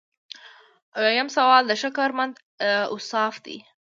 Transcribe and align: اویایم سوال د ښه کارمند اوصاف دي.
اویایم 0.97 1.27
سوال 1.37 1.63
د 1.67 1.71
ښه 1.81 1.89
کارمند 1.97 2.33
اوصاف 2.93 3.33
دي. 3.45 3.57